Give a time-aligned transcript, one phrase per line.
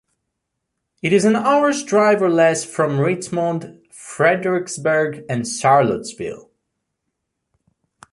[1.03, 6.49] It is an hour's drive or less from Richmond, Fredericksburg and Charlottesville.